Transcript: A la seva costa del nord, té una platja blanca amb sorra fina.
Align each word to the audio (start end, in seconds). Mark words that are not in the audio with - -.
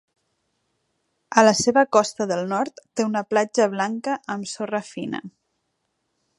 A 1.41 1.43
la 1.47 1.51
seva 1.59 1.83
costa 1.97 2.27
del 2.33 2.41
nord, 2.55 2.83
té 3.01 3.07
una 3.11 3.23
platja 3.35 3.69
blanca 3.77 4.19
amb 4.37 4.53
sorra 4.57 4.85
fina. 4.91 5.25